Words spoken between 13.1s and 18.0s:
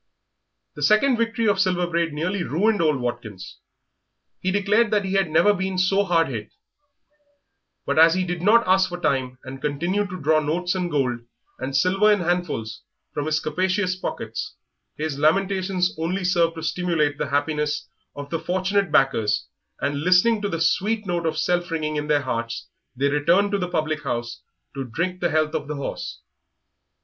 from his capacious pockets, his lamentations only served to stimulate the happiness